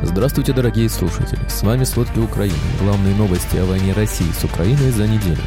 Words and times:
Здравствуйте, 0.00 0.52
дорогие 0.52 0.88
слушатели! 0.88 1.40
С 1.48 1.64
вами 1.64 1.82
«Сводки 1.82 2.20
Украины». 2.20 2.54
Главные 2.80 3.16
новости 3.16 3.56
о 3.56 3.64
войне 3.64 3.92
России 3.92 4.30
с 4.30 4.44
Украиной 4.44 4.92
за 4.92 5.08
неделю. 5.08 5.42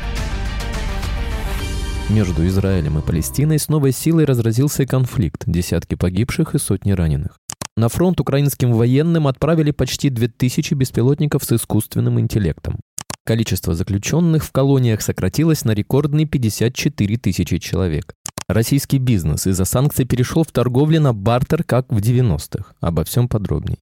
Между 2.10 2.46
Израилем 2.46 3.00
и 3.00 3.02
Палестиной 3.02 3.60
с 3.60 3.70
новой 3.70 3.94
силой 3.94 4.26
разразился 4.26 4.86
конфликт, 4.86 5.44
десятки 5.46 5.96
погибших 5.96 6.54
и 6.54 6.60
сотни 6.60 6.92
раненых. 6.92 7.38
На 7.78 7.88
фронт 7.88 8.20
украинским 8.20 8.74
военным 8.74 9.28
отправили 9.28 9.72
почти 9.72 10.10
2000 10.10 10.74
беспилотников 10.74 11.46
с 11.46 11.54
искусственным 11.54 12.20
интеллектом. 12.20 12.82
Количество 13.26 13.74
заключенных 13.74 14.44
в 14.44 14.52
колониях 14.52 15.02
сократилось 15.02 15.64
на 15.64 15.72
рекордные 15.72 16.26
54 16.26 17.18
тысячи 17.18 17.58
человек. 17.58 18.14
Российский 18.50 18.98
бизнес 18.98 19.48
из-за 19.48 19.64
санкций 19.64 20.04
перешел 20.04 20.44
в 20.44 20.52
торговле 20.52 21.00
на 21.00 21.14
бартер, 21.14 21.64
как 21.64 21.90
в 21.90 22.00
90-х. 22.00 22.74
Обо 22.82 23.06
всем 23.06 23.30
подробней. 23.30 23.78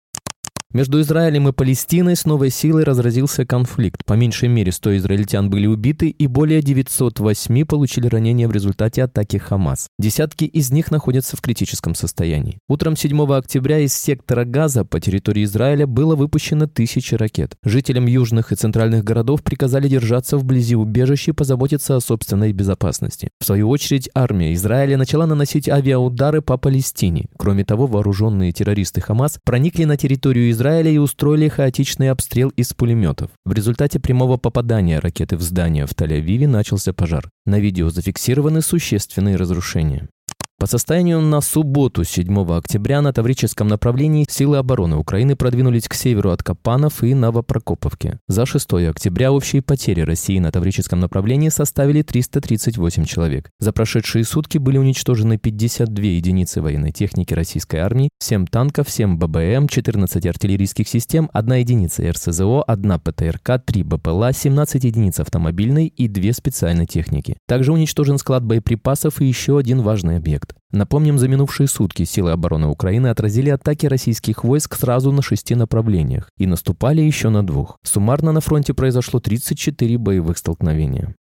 Между 0.72 1.02
Израилем 1.02 1.48
и 1.48 1.52
Палестиной 1.52 2.16
с 2.16 2.26
новой 2.26 2.52
силой 2.52 2.84
разразился 2.84 3.44
конфликт. 3.44 4.06
По 4.06 4.14
меньшей 4.14 4.50
мере 4.50 4.72
100 4.72 4.98
израильтян 4.98 5.50
были 5.50 5.66
убиты 5.66 6.10
и 6.10 6.28
более 6.28 6.62
908 6.62 7.66
получили 7.66 8.06
ранения 8.06 8.48
в 8.48 8.52
результате 8.52 9.02
атаки 9.02 9.38
Хамас. 9.38 9.88
Десятки 9.98 10.46
из 10.46 10.70
них 10.70 10.92
находятся 10.92 11.36
в 11.36 11.42
критическом 11.42 11.96
состоянии. 11.96 12.60
Утром 12.68 12.96
7 12.96 13.20
октября 13.34 13.80
из 13.80 13.96
сектора 13.96 14.46
Газа 14.46 14.86
по 14.86 15.00
территории 15.00 15.44
Израиля 15.46 15.88
было 15.88 16.16
выпущено 16.16 16.68
тысячи 16.68 17.16
ракет. 17.16 17.56
Жителям 17.64 18.06
южных 18.06 18.52
и 18.52 18.56
центральных 18.56 19.04
городов 19.04 19.42
приказали 19.42 19.88
держаться 19.88 20.38
вблизи 20.38 20.76
убежищ 20.76 21.30
и 21.30 21.32
позаботиться 21.32 21.96
о 21.96 22.00
собственной 22.00 22.54
безопасности. 22.54 23.30
В 23.40 23.46
свою 23.46 23.70
очередь, 23.70 24.08
армия 24.14 24.54
Израиля 24.54 25.00
начала 25.00 25.26
наносить 25.26 25.68
авиаудары 25.68 26.44
по 26.44 26.58
Палестине. 26.58 27.26
Кроме 27.40 27.66
того, 27.66 27.88
вооруженные 27.88 28.52
террористы 28.52 29.02
Хамас 29.02 29.40
проникли 29.44 29.86
на 29.86 29.98
территорию 29.98 30.52
Израиля 30.52 30.59
Израиля 30.60 30.92
и 30.92 30.98
устроили 30.98 31.48
хаотичный 31.48 32.12
обстрел 32.12 32.50
из 32.50 32.74
пулеметов. 32.74 33.32
В 33.46 33.54
результате 33.54 33.98
прямого 33.98 34.36
попадания 34.36 35.00
ракеты 35.00 35.38
в 35.38 35.42
здание 35.42 35.86
в 35.86 35.92
Тель-Авиве 35.92 36.48
начался 36.48 36.92
пожар. 36.92 37.30
На 37.46 37.62
видео 37.62 37.90
зафиксированы 37.90 38.62
существенные 38.62 39.38
разрушения. 39.38 40.10
По 40.60 40.68
состоянию 40.68 41.22
на 41.22 41.40
субботу, 41.40 42.04
7 42.04 42.38
октября, 42.52 43.00
на 43.02 43.14
Таврическом 43.14 43.70
направлении 43.70 44.26
силы 44.30 44.58
обороны 44.58 44.98
Украины 44.98 45.38
продвинулись 45.38 45.88
к 45.88 45.94
северу 45.94 46.32
от 46.32 46.44
Капанов 46.44 47.02
и 47.02 47.14
Новопрокоповки. 47.14 48.20
За 48.28 48.46
6 48.46 48.74
октября 48.74 49.32
общие 49.32 49.62
потери 49.62 50.02
России 50.02 50.38
на 50.38 50.52
Таврическом 50.52 51.00
направлении 51.00 51.48
составили 51.48 52.02
338 52.02 53.06
человек. 53.06 53.50
За 53.62 53.72
прошедшие 53.72 54.26
сутки 54.26 54.58
были 54.58 54.78
уничтожены 54.78 55.38
52 55.38 56.04
единицы 56.04 56.62
военной 56.62 56.92
техники 56.92 57.34
российской 57.34 57.78
армии, 57.78 58.10
7 58.20 58.46
танков, 58.46 58.90
7 58.90 59.18
ББМ, 59.18 59.70
14 59.70 60.26
артиллерийских 60.26 60.90
систем, 60.90 61.30
1 61.32 61.54
единица 61.54 62.04
РСЗО, 62.12 62.64
1 62.64 63.00
ПТРК, 63.00 63.64
3 63.66 63.84
БПЛА, 63.84 64.34
17 64.34 64.84
единиц 64.84 65.22
автомобильной 65.22 65.88
и 65.88 66.10
2 66.10 66.34
специальной 66.34 66.86
техники. 66.86 67.38
Также 67.48 67.72
уничтожен 67.72 68.18
склад 68.18 68.44
боеприпасов 68.44 69.22
и 69.22 69.26
еще 69.26 69.58
один 69.58 69.84
важный 69.84 70.18
объект. 70.18 70.49
Напомним, 70.72 71.18
за 71.18 71.28
минувшие 71.28 71.68
сутки 71.68 72.04
силы 72.04 72.32
обороны 72.32 72.68
Украины 72.68 73.08
отразили 73.08 73.50
атаки 73.50 73.88
российских 73.88 74.44
войск 74.44 74.76
сразу 74.76 75.12
на 75.12 75.22
шести 75.22 75.56
направлениях 75.56 76.30
и 76.38 76.46
наступали 76.46 77.02
еще 77.02 77.30
на 77.30 77.46
двух. 77.46 77.78
Суммарно 77.84 78.32
на 78.32 78.42
фронте 78.42 78.74
произошло 78.74 79.20
34 79.20 79.98
боевых 79.98 80.38
столкновения. 80.38 81.16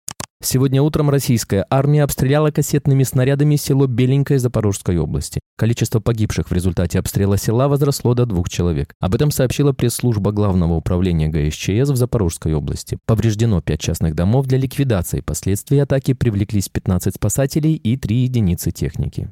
Сегодня 0.46 0.80
утром 0.80 1.10
российская 1.10 1.66
армия 1.72 2.04
обстреляла 2.04 2.52
кассетными 2.52 3.02
снарядами 3.02 3.56
село 3.56 3.88
Беленькое 3.88 4.38
Запорожской 4.38 4.96
области. 5.00 5.40
Количество 5.58 6.00
погибших 6.00 6.52
в 6.52 6.54
результате 6.54 7.00
обстрела 7.00 7.36
села 7.36 7.68
возросло 7.68 8.14
до 8.14 8.28
двух 8.28 8.48
человек. 8.48 8.94
Об 9.00 9.16
этом 9.16 9.32
сообщила 9.32 9.74
пресс-служба 9.74 10.32
Главного 10.32 10.74
управления 10.74 11.30
ГСЧС 11.30 11.90
в 11.90 11.96
Запорожской 11.96 12.54
области. 12.54 13.00
Повреждено 13.08 13.60
пять 13.62 13.80
частных 13.80 14.14
домов. 14.14 14.46
Для 14.46 14.60
ликвидации 14.60 15.22
последствий 15.22 15.80
атаки 15.80 16.14
привлеклись 16.14 16.70
15 16.70 17.16
спасателей 17.16 17.74
и 17.74 17.98
3 17.98 18.16
единицы 18.16 18.70
техники. 18.70 19.32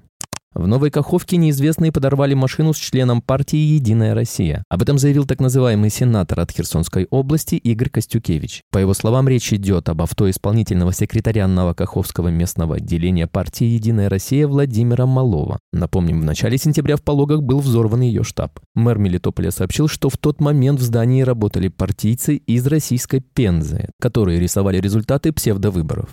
В 0.55 0.67
Новой 0.67 0.91
Каховке 0.91 1.37
неизвестные 1.37 1.91
подорвали 1.91 2.35
машину 2.35 2.73
с 2.73 2.77
членом 2.77 3.23
партии 3.23 3.57
«Единая 3.57 4.13
Россия». 4.13 4.63
Об 4.69 4.83
этом 4.83 4.99
заявил 4.99 5.25
так 5.25 5.39
называемый 5.39 5.89
сенатор 5.89 6.39
от 6.41 6.51
Херсонской 6.51 7.07
области 7.09 7.55
Игорь 7.55 7.89
Костюкевич. 7.89 8.61
По 8.71 8.77
его 8.77 8.93
словам, 8.93 9.27
речь 9.27 9.51
идет 9.51 9.89
об 9.89 10.03
авто 10.03 10.29
исполнительного 10.29 10.93
секретаря 10.93 11.47
Новокаховского 11.47 12.27
местного 12.27 12.75
отделения 12.75 13.25
партии 13.25 13.65
«Единая 13.65 14.09
Россия» 14.09 14.47
Владимира 14.47 15.07
Малова. 15.07 15.59
Напомним, 15.71 16.21
в 16.21 16.25
начале 16.25 16.59
сентября 16.59 16.97
в 16.97 17.01
Пологах 17.01 17.41
был 17.41 17.59
взорван 17.59 18.01
ее 18.01 18.23
штаб. 18.23 18.59
Мэр 18.75 18.99
Мелитополя 18.99 19.49
сообщил, 19.49 19.87
что 19.87 20.09
в 20.09 20.17
тот 20.17 20.39
момент 20.39 20.79
в 20.79 20.83
здании 20.83 21.23
работали 21.23 21.67
партийцы 21.67 22.35
из 22.35 22.67
российской 22.67 23.21
Пензы, 23.21 23.89
которые 23.99 24.39
рисовали 24.39 24.79
результаты 24.79 25.33
псевдовыборов. 25.33 26.09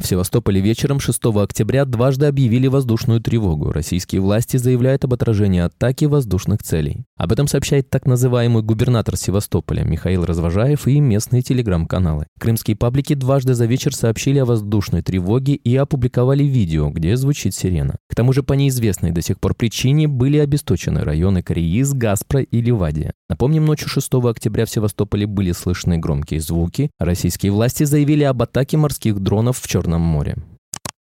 В 0.00 0.06
Севастополе 0.06 0.62
вечером 0.62 0.98
6 0.98 1.26
октября 1.26 1.84
дважды 1.84 2.24
объявили 2.24 2.68
воздушную 2.68 3.20
тревогу. 3.20 3.70
Российские 3.70 4.22
власти 4.22 4.56
заявляют 4.56 5.04
об 5.04 5.12
отражении 5.12 5.60
атаки 5.60 6.06
воздушных 6.06 6.62
целей. 6.62 7.04
Об 7.18 7.32
этом 7.32 7.46
сообщает 7.46 7.90
так 7.90 8.06
называемый 8.06 8.62
губернатор 8.62 9.16
Севастополя 9.18 9.84
Михаил 9.84 10.24
Развожаев 10.24 10.88
и 10.88 10.98
местные 11.00 11.42
телеграм-каналы. 11.42 12.26
Крымские 12.40 12.78
паблики 12.78 13.12
дважды 13.12 13.52
за 13.52 13.66
вечер 13.66 13.94
сообщили 13.94 14.38
о 14.38 14.46
воздушной 14.46 15.02
тревоге 15.02 15.54
и 15.54 15.76
опубликовали 15.76 16.44
видео, 16.44 16.88
где 16.88 17.14
звучит 17.16 17.54
сирена. 17.54 17.96
К 18.08 18.14
тому 18.14 18.32
же 18.32 18.42
по 18.42 18.54
неизвестной 18.54 19.10
до 19.10 19.20
сих 19.20 19.38
пор 19.38 19.54
причине 19.54 20.08
были 20.08 20.38
обесточены 20.38 21.04
районы 21.04 21.42
Кореиз, 21.42 21.92
Гаспро 21.92 22.40
и 22.40 22.62
Ливадия. 22.62 23.12
Напомним, 23.30 23.64
ночью 23.64 23.88
6 23.88 24.12
октября 24.14 24.66
в 24.66 24.70
Севастополе 24.70 25.24
были 25.24 25.52
слышны 25.52 25.98
громкие 25.98 26.40
звуки. 26.40 26.90
Российские 26.98 27.52
власти 27.52 27.84
заявили 27.84 28.24
об 28.24 28.42
атаке 28.42 28.76
морских 28.76 29.20
дронов 29.20 29.60
в 29.60 29.68
Черном 29.68 30.00
море. 30.00 30.36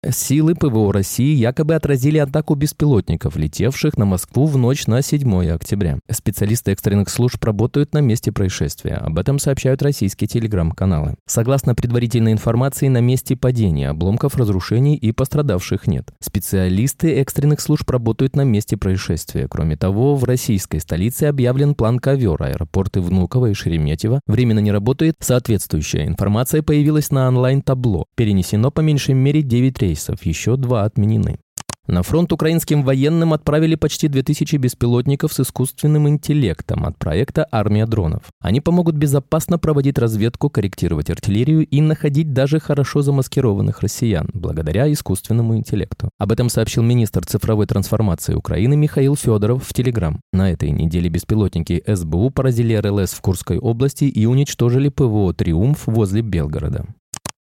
Силы 0.06 0.54
ПВО 0.54 0.92
России 0.92 1.34
якобы 1.34 1.74
отразили 1.74 2.18
атаку 2.18 2.54
беспилотников, 2.54 3.34
летевших 3.34 3.98
на 3.98 4.04
Москву 4.04 4.46
в 4.46 4.56
ночь 4.56 4.86
на 4.86 5.02
7 5.02 5.50
октября. 5.50 5.98
Специалисты 6.08 6.70
экстренных 6.70 7.08
служб 7.08 7.42
работают 7.42 7.92
на 7.94 7.98
месте 7.98 8.30
происшествия. 8.30 8.94
Об 8.94 9.18
этом 9.18 9.40
сообщают 9.40 9.82
российские 9.82 10.28
телеграм-каналы. 10.28 11.16
Согласно 11.26 11.74
предварительной 11.74 12.30
информации, 12.30 12.86
на 12.86 13.00
месте 13.00 13.34
падения 13.34 13.88
обломков 13.88 14.36
разрушений 14.36 14.94
и 14.94 15.10
пострадавших 15.10 15.88
нет. 15.88 16.12
Специалисты 16.20 17.16
экстренных 17.16 17.60
служб 17.60 17.90
работают 17.90 18.36
на 18.36 18.42
месте 18.42 18.76
происшествия. 18.76 19.48
Кроме 19.50 19.76
того, 19.76 20.14
в 20.14 20.22
российской 20.22 20.78
столице 20.78 21.24
объявлен 21.24 21.74
план 21.74 21.98
ковер. 21.98 22.40
Аэропорты 22.40 23.00
Внуково 23.00 23.46
и 23.46 23.54
Шереметьево 23.54 24.20
временно 24.28 24.60
не 24.60 24.70
работает. 24.70 25.16
Соответствующая 25.18 26.06
информация 26.06 26.62
появилась 26.62 27.10
на 27.10 27.26
онлайн-табло. 27.26 28.06
Перенесено 28.14 28.70
по 28.70 28.80
меньшей 28.80 29.14
мере 29.14 29.42
9 29.42 29.76
рейсов 29.80 29.87
рейсов, 29.88 30.24
еще 30.24 30.56
два 30.56 30.84
отменены. 30.84 31.38
На 31.86 32.02
фронт 32.02 32.30
украинским 32.34 32.82
военным 32.84 33.32
отправили 33.32 33.74
почти 33.74 34.08
2000 34.08 34.56
беспилотников 34.56 35.32
с 35.32 35.40
искусственным 35.40 36.06
интеллектом 36.06 36.84
от 36.84 36.98
проекта 36.98 37.46
«Армия 37.50 37.86
дронов». 37.86 38.24
Они 38.42 38.60
помогут 38.60 38.94
безопасно 38.96 39.58
проводить 39.58 39.98
разведку, 39.98 40.50
корректировать 40.50 41.08
артиллерию 41.08 41.66
и 41.66 41.80
находить 41.80 42.34
даже 42.34 42.60
хорошо 42.60 43.00
замаскированных 43.00 43.80
россиян, 43.80 44.28
благодаря 44.34 44.92
искусственному 44.92 45.56
интеллекту. 45.56 46.10
Об 46.18 46.30
этом 46.30 46.50
сообщил 46.50 46.82
министр 46.82 47.24
цифровой 47.24 47.64
трансформации 47.64 48.34
Украины 48.34 48.76
Михаил 48.76 49.16
Федоров 49.16 49.66
в 49.66 49.72
Телеграм. 49.72 50.20
На 50.30 50.52
этой 50.52 50.70
неделе 50.70 51.08
беспилотники 51.08 51.82
СБУ 51.86 52.28
поразили 52.28 52.74
РЛС 52.74 53.14
в 53.14 53.22
Курской 53.22 53.56
области 53.56 54.04
и 54.04 54.26
уничтожили 54.26 54.90
ПВО 54.90 55.32
«Триумф» 55.32 55.86
возле 55.86 56.20
Белгорода. 56.20 56.84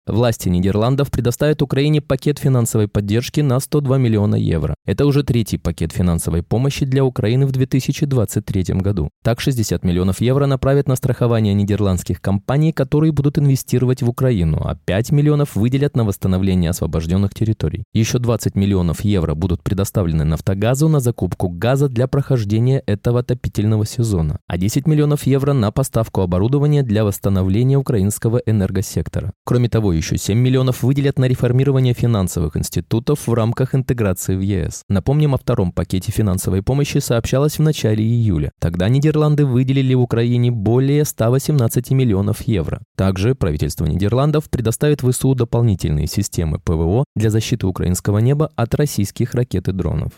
Власти 0.07 0.51
Нидерландов 0.51 1.11
предоставят 1.11 1.63
Украине 1.63 2.03
пакет 2.03 2.39
финансовой 2.39 2.89
поддержки 2.89 3.41
на 3.41 3.59
102 3.59 3.97
миллиона 3.97 4.35
евро. 4.35 4.75
Это 4.85 5.07
уже 5.07 5.23
третий 5.23 5.57
пакет 5.57 5.93
финансовой 5.93 6.43
помощи 6.43 6.85
для 6.85 7.03
Украины 7.07 7.47
в 7.47 7.53
2023 7.53 8.65
году. 8.81 9.09
Так, 9.23 9.41
60 9.41 9.83
миллионов 9.83 10.21
евро 10.21 10.45
направят 10.45 10.89
на 10.89 10.97
страхование 10.97 11.55
нидерландских 11.55 12.21
компаний, 12.21 12.73
которые 12.73 13.13
будут 13.13 13.39
инвестировать 13.39 14.03
в 14.03 14.09
Украину, 14.11 14.59
а 14.63 14.77
5 14.85 15.11
миллионов 15.13 15.57
выделят 15.57 15.97
на 15.97 16.05
восстановление 16.05 16.69
освобожденных 16.69 17.33
территорий. 17.33 17.85
Еще 17.95 18.19
20 18.19 18.57
миллионов 18.57 19.03
евро 19.05 19.35
будут 19.35 19.63
предоставлены 19.63 20.25
Нафтогазу 20.25 20.89
на 20.89 21.01
закупку 21.01 21.49
газа 21.49 21.89
для 21.89 22.09
прохождения 22.09 22.83
этого 22.87 23.21
отопительного 23.21 23.87
сезона, 23.87 24.41
а 24.49 24.59
10 24.59 24.87
миллионов 24.87 25.25
евро 25.25 25.55
на 25.55 25.73
поставку 25.73 26.21
оборудования 26.21 26.83
для 26.83 27.07
восстановления 27.07 27.79
украинского 27.79 28.37
энергосектора. 28.45 29.33
Кроме 29.47 29.71
того, 29.71 29.94
еще 29.97 30.19
7 30.19 30.39
миллионов 30.39 30.83
выделят 30.83 31.19
на 31.19 31.27
реформирование 31.27 31.95
финансовых 31.95 32.57
институтов 32.57 33.27
в 33.27 33.33
рамках 33.35 33.75
интеграции 33.75 34.37
в 34.37 34.41
ЕС. 34.41 34.83
Напомним, 34.89 35.35
о 35.35 35.39
втором 35.39 35.73
пакете 35.73 36.13
финансовой 36.13 36.63
помощи 36.63 36.99
сообщалось 36.99 37.59
в 37.59 37.63
начале 37.63 38.05
июля. 38.05 38.53
Тогда 38.61 38.89
Нидерланды 38.89 39.47
выделили 39.47 39.95
Украине 39.95 40.51
более 40.51 41.05
118 41.05 41.91
миллионов 41.91 42.43
евро. 42.43 42.81
Также 42.97 43.35
правительство 43.35 43.87
Нидерландов 43.87 44.51
предоставит 44.51 45.01
ВСУ 45.03 45.35
дополнительные 45.35 46.07
системы 46.07 46.59
ПВО 46.59 47.05
для 47.15 47.31
защиты 47.31 47.67
украинского 47.67 48.19
неба 48.19 48.51
от 48.57 48.75
российских 48.75 49.35
ракет 49.35 49.69
и 49.69 49.73
дронов. 49.73 50.13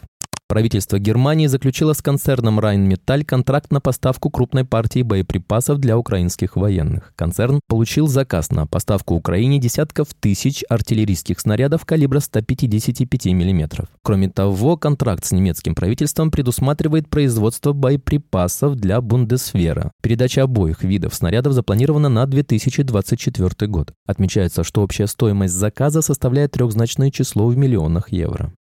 Правительство 0.48 1.00
Германии 1.00 1.48
заключило 1.48 1.92
с 1.92 2.00
концерном 2.00 2.60
Rheinmetall 2.60 3.24
контракт 3.24 3.72
на 3.72 3.80
поставку 3.80 4.30
крупной 4.30 4.64
партии 4.64 5.02
боеприпасов 5.02 5.78
для 5.80 5.98
украинских 5.98 6.54
военных. 6.54 7.12
Концерн 7.16 7.60
получил 7.66 8.06
заказ 8.06 8.52
на 8.52 8.64
поставку 8.64 9.16
Украине 9.16 9.58
десятков 9.58 10.08
тысяч 10.14 10.62
артиллерийских 10.68 11.40
снарядов 11.40 11.84
калибра 11.84 12.20
155 12.20 13.26
мм. 13.26 13.88
Кроме 14.02 14.28
того, 14.28 14.76
контракт 14.76 15.24
с 15.24 15.32
немецким 15.32 15.74
правительством 15.74 16.30
предусматривает 16.30 17.08
производство 17.08 17.72
боеприпасов 17.72 18.76
для 18.76 19.00
Бундесвера. 19.00 19.90
Передача 20.00 20.44
обоих 20.44 20.84
видов 20.84 21.12
снарядов 21.12 21.54
запланирована 21.54 22.08
на 22.08 22.24
2024 22.24 23.68
год. 23.68 23.92
Отмечается, 24.06 24.62
что 24.62 24.82
общая 24.82 25.08
стоимость 25.08 25.54
заказа 25.54 26.02
составляет 26.02 26.52
трехзначное 26.52 27.10
число 27.10 27.48
в 27.48 27.56
миллионах 27.56 28.12
евро. 28.12 28.52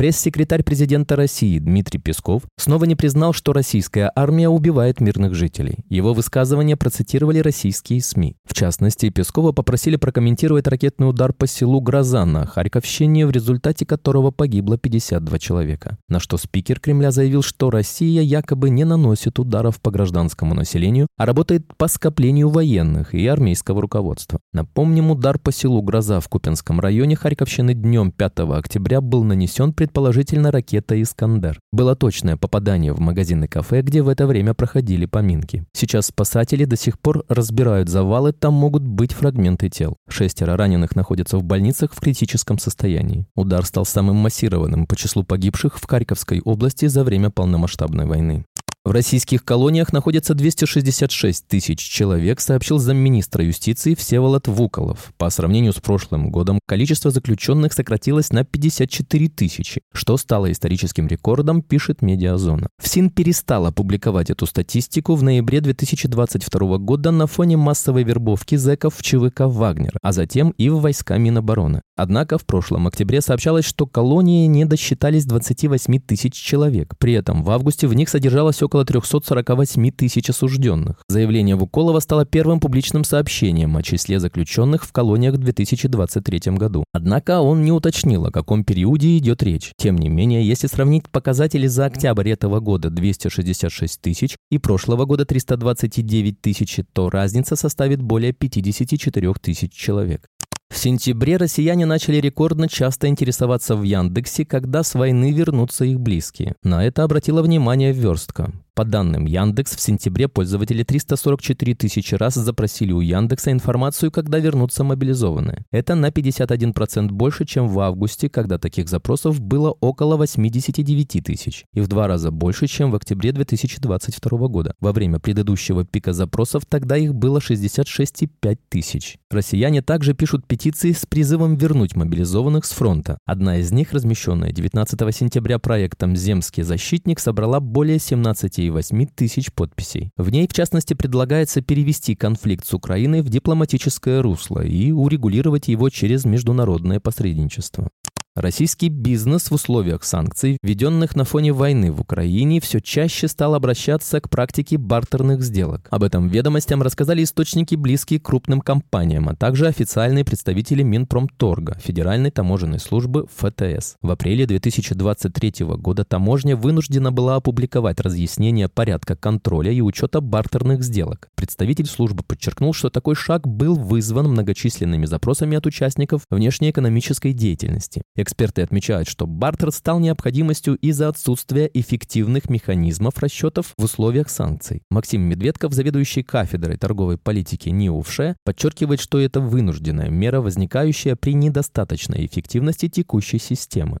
Пресс-секретарь 0.00 0.62
президента 0.62 1.14
России 1.14 1.58
Дмитрий 1.58 2.00
Песков 2.00 2.44
снова 2.56 2.86
не 2.86 2.96
признал, 2.96 3.34
что 3.34 3.52
российская 3.52 4.10
армия 4.16 4.48
убивает 4.48 4.98
мирных 4.98 5.34
жителей. 5.34 5.80
Его 5.90 6.14
высказывания 6.14 6.74
процитировали 6.74 7.40
российские 7.40 8.00
СМИ. 8.00 8.34
В 8.46 8.54
частности, 8.54 9.10
Пескова 9.10 9.52
попросили 9.52 9.96
прокомментировать 9.96 10.66
ракетный 10.68 11.06
удар 11.06 11.34
по 11.34 11.46
селу 11.46 11.82
Гроза 11.82 12.24
на 12.24 12.46
Харьковщине, 12.46 13.26
в 13.26 13.30
результате 13.30 13.84
которого 13.84 14.30
погибло 14.30 14.78
52 14.78 15.38
человека. 15.38 15.98
На 16.08 16.18
что 16.18 16.38
спикер 16.38 16.80
Кремля 16.80 17.10
заявил, 17.10 17.42
что 17.42 17.68
Россия 17.68 18.22
якобы 18.22 18.70
не 18.70 18.84
наносит 18.84 19.38
ударов 19.38 19.82
по 19.82 19.90
гражданскому 19.90 20.54
населению, 20.54 21.08
а 21.18 21.26
работает 21.26 21.76
по 21.76 21.88
скоплению 21.88 22.48
военных 22.48 23.12
и 23.12 23.26
армейского 23.26 23.82
руководства. 23.82 24.40
Напомним, 24.54 25.10
удар 25.10 25.38
по 25.38 25.52
селу 25.52 25.82
Гроза 25.82 26.20
в 26.20 26.28
Купинском 26.30 26.80
районе 26.80 27.16
Харьковщины 27.16 27.74
днем 27.74 28.12
5 28.12 28.38
октября 28.56 29.02
был 29.02 29.24
нанесен 29.24 29.74
пред 29.74 29.89
предположительно 29.90 30.52
ракета 30.52 31.02
«Искандер». 31.02 31.58
Было 31.72 31.96
точное 31.96 32.36
попадание 32.36 32.92
в 32.92 33.00
магазин 33.00 33.42
и 33.42 33.48
кафе, 33.48 33.82
где 33.82 34.02
в 34.02 34.08
это 34.08 34.28
время 34.28 34.54
проходили 34.54 35.04
поминки. 35.04 35.64
Сейчас 35.72 36.06
спасатели 36.06 36.64
до 36.64 36.76
сих 36.76 36.96
пор 37.00 37.24
разбирают 37.28 37.88
завалы, 37.88 38.32
там 38.32 38.54
могут 38.54 38.84
быть 38.84 39.12
фрагменты 39.12 39.68
тел. 39.68 39.96
Шестеро 40.08 40.56
раненых 40.56 40.94
находятся 40.94 41.38
в 41.38 41.42
больницах 41.42 41.92
в 41.92 41.98
критическом 41.98 42.60
состоянии. 42.60 43.26
Удар 43.34 43.66
стал 43.66 43.84
самым 43.84 44.14
массированным 44.14 44.86
по 44.86 44.94
числу 44.94 45.24
погибших 45.24 45.76
в 45.76 45.86
Харьковской 45.88 46.40
области 46.40 46.86
за 46.86 47.02
время 47.02 47.30
полномасштабной 47.30 48.06
войны. 48.06 48.44
В 48.82 48.92
российских 48.92 49.44
колониях 49.44 49.92
находится 49.92 50.32
266 50.32 51.46
тысяч 51.46 51.80
человек, 51.80 52.40
сообщил 52.40 52.78
замминистра 52.78 53.44
юстиции 53.44 53.94
Всеволод 53.94 54.48
Вуколов. 54.48 55.12
По 55.18 55.28
сравнению 55.28 55.74
с 55.74 55.80
прошлым 55.80 56.30
годом 56.30 56.60
количество 56.66 57.10
заключенных 57.10 57.74
сократилось 57.74 58.30
на 58.30 58.42
54 58.42 59.28
тысячи, 59.28 59.82
что 59.92 60.16
стало 60.16 60.50
историческим 60.50 61.08
рекордом, 61.08 61.60
пишет 61.60 62.00
Медиазона. 62.00 62.68
ФСИН 62.78 63.10
перестала 63.10 63.70
публиковать 63.70 64.30
эту 64.30 64.46
статистику 64.46 65.14
в 65.14 65.22
ноябре 65.22 65.60
2022 65.60 66.78
года 66.78 67.10
на 67.10 67.26
фоне 67.26 67.58
массовой 67.58 68.04
вербовки 68.04 68.54
зэков 68.54 68.96
в 68.96 69.02
ЧВК 69.02 69.40
«Вагнер», 69.40 69.98
а 70.00 70.12
затем 70.12 70.54
и 70.56 70.70
в 70.70 70.80
войска 70.80 71.18
Минобороны. 71.18 71.82
Однако 72.00 72.38
в 72.38 72.46
прошлом 72.46 72.86
октябре 72.86 73.20
сообщалось, 73.20 73.66
что 73.66 73.86
колонии 73.86 74.46
не 74.46 74.64
досчитались 74.64 75.26
28 75.26 76.00
тысяч 76.00 76.32
человек. 76.32 76.94
При 76.96 77.12
этом 77.12 77.42
в 77.42 77.50
августе 77.50 77.86
в 77.88 77.92
них 77.92 78.08
содержалось 78.08 78.62
около 78.62 78.86
348 78.86 79.90
тысяч 79.90 80.30
осужденных. 80.30 81.02
Заявление 81.10 81.56
Вуколова 81.56 82.00
стало 82.00 82.24
первым 82.24 82.58
публичным 82.58 83.04
сообщением 83.04 83.76
о 83.76 83.82
числе 83.82 84.18
заключенных 84.18 84.84
в 84.84 84.92
колониях 84.92 85.34
в 85.34 85.38
2023 85.38 86.52
году. 86.52 86.84
Однако 86.94 87.42
он 87.42 87.64
не 87.64 87.72
уточнил, 87.72 88.24
о 88.24 88.32
каком 88.32 88.64
периоде 88.64 89.18
идет 89.18 89.42
речь. 89.42 89.72
Тем 89.76 89.98
не 89.98 90.08
менее, 90.08 90.42
если 90.42 90.68
сравнить 90.68 91.06
показатели 91.10 91.66
за 91.66 91.84
октябрь 91.84 92.30
этого 92.30 92.60
года 92.60 92.88
266 92.88 94.00
тысяч 94.00 94.36
и 94.50 94.56
прошлого 94.56 95.04
года 95.04 95.26
329 95.26 96.40
тысяч, 96.40 96.80
то 96.94 97.10
разница 97.10 97.56
составит 97.56 98.00
более 98.00 98.32
54 98.32 99.34
тысяч 99.42 99.72
человек. 99.72 100.30
В 100.70 100.78
сентябре 100.78 101.36
россияне 101.36 101.84
начали 101.84 102.16
рекордно 102.16 102.68
часто 102.68 103.08
интересоваться 103.08 103.74
в 103.74 103.82
Яндексе, 103.82 104.46
когда 104.46 104.82
с 104.84 104.94
войны 104.94 105.32
вернутся 105.32 105.84
их 105.84 106.00
близкие. 106.00 106.54
На 106.62 106.86
это 106.86 107.02
обратила 107.02 107.42
внимание 107.42 107.92
Верстка. 107.92 108.52
По 108.74 108.84
данным 108.84 109.26
Яндекс, 109.26 109.76
в 109.76 109.80
сентябре 109.80 110.28
пользователи 110.28 110.82
344 110.82 111.74
тысячи 111.74 112.14
раз 112.14 112.34
запросили 112.34 112.92
у 112.92 113.00
Яндекса 113.00 113.52
информацию, 113.52 114.10
когда 114.10 114.38
вернутся 114.38 114.84
мобилизованные. 114.84 115.64
Это 115.70 115.94
на 115.94 116.08
51% 116.10 117.08
больше, 117.10 117.44
чем 117.44 117.68
в 117.68 117.80
августе, 117.80 118.28
когда 118.28 118.58
таких 118.58 118.88
запросов 118.88 119.40
было 119.40 119.76
около 119.80 120.16
89 120.16 121.24
тысяч, 121.24 121.64
и 121.72 121.80
в 121.80 121.88
два 121.88 122.06
раза 122.06 122.30
больше, 122.30 122.66
чем 122.66 122.90
в 122.90 122.94
октябре 122.94 123.32
2022 123.32 124.48
года. 124.48 124.74
Во 124.80 124.92
время 124.92 125.18
предыдущего 125.18 125.84
пика 125.84 126.12
запросов 126.12 126.64
тогда 126.68 126.96
их 126.96 127.14
было 127.14 127.38
66,5 127.38 128.58
тысяч. 128.68 129.18
Россияне 129.30 129.82
также 129.82 130.14
пишут 130.14 130.46
петиции 130.46 130.92
с 130.92 131.06
призывом 131.06 131.56
вернуть 131.56 131.96
мобилизованных 131.96 132.64
с 132.64 132.70
фронта. 132.70 133.18
Одна 133.26 133.58
из 133.58 133.72
них, 133.72 133.92
размещенная 133.92 134.52
19 134.52 135.16
сентября 135.16 135.58
проектом 135.58 136.16
«Земский 136.16 136.62
защитник», 136.62 137.20
собрала 137.20 137.60
более 137.60 137.98
17 137.98 138.59
8 138.68 139.06
тысяч 139.14 139.52
подписей. 139.52 140.10
В 140.16 140.30
ней, 140.30 140.46
в 140.46 140.52
частности, 140.52 140.92
предлагается 140.94 141.62
перевести 141.62 142.14
конфликт 142.14 142.66
с 142.66 142.74
Украиной 142.74 143.22
в 143.22 143.28
дипломатическое 143.28 144.20
русло 144.20 144.60
и 144.60 144.90
урегулировать 144.90 145.68
его 145.68 145.88
через 145.88 146.24
международное 146.24 147.00
посредничество. 147.00 147.88
Российский 148.36 148.90
бизнес 148.90 149.50
в 149.50 149.54
условиях 149.54 150.04
санкций, 150.04 150.56
введенных 150.62 151.16
на 151.16 151.24
фоне 151.24 151.52
войны 151.52 151.90
в 151.90 152.00
Украине, 152.00 152.60
все 152.60 152.80
чаще 152.80 153.26
стал 153.26 153.56
обращаться 153.56 154.20
к 154.20 154.30
практике 154.30 154.78
бартерных 154.78 155.42
сделок. 155.42 155.88
Об 155.90 156.04
этом 156.04 156.28
ведомостям 156.28 156.80
рассказали 156.80 157.24
источники, 157.24 157.74
близкие 157.74 158.20
к 158.20 158.26
крупным 158.26 158.60
компаниям, 158.60 159.28
а 159.28 159.34
также 159.34 159.66
официальные 159.66 160.24
представители 160.24 160.84
Минпромторга, 160.84 161.76
Федеральной 161.82 162.30
таможенной 162.30 162.78
службы 162.78 163.26
ФТС. 163.36 163.96
В 164.00 164.12
апреле 164.12 164.46
2023 164.46 165.66
года 165.66 166.04
таможня 166.04 166.54
вынуждена 166.54 167.10
была 167.10 167.34
опубликовать 167.34 167.98
разъяснение 167.98 168.68
порядка 168.68 169.16
контроля 169.16 169.72
и 169.72 169.80
учета 169.80 170.20
бартерных 170.20 170.84
сделок. 170.84 171.30
Представитель 171.34 171.86
службы 171.86 172.22
подчеркнул, 172.22 172.74
что 172.74 172.90
такой 172.90 173.16
шаг 173.16 173.48
был 173.48 173.74
вызван 173.74 174.28
многочисленными 174.28 175.06
запросами 175.06 175.56
от 175.56 175.66
участников 175.66 176.22
внешнеэкономической 176.30 177.32
деятельности. 177.32 178.02
Эксперты 178.20 178.60
отмечают, 178.60 179.08
что 179.08 179.26
бартер 179.26 179.70
стал 179.70 179.98
необходимостью 179.98 180.74
из-за 180.74 181.08
отсутствия 181.08 181.70
эффективных 181.72 182.50
механизмов 182.50 183.16
расчетов 183.18 183.72
в 183.78 183.84
условиях 183.84 184.28
санкций. 184.28 184.82
Максим 184.90 185.22
Медведков, 185.22 185.72
заведующий 185.72 186.22
кафедрой 186.22 186.76
торговой 186.76 187.16
политики 187.16 187.70
НИУФШЕ, 187.70 188.36
подчеркивает, 188.44 189.00
что 189.00 189.18
это 189.18 189.40
вынужденная 189.40 190.10
мера, 190.10 190.42
возникающая 190.42 191.16
при 191.16 191.32
недостаточной 191.32 192.26
эффективности 192.26 192.90
текущей 192.90 193.38
системы. 193.38 194.00